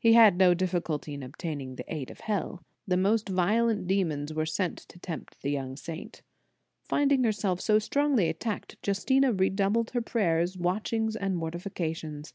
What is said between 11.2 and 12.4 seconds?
mortifications.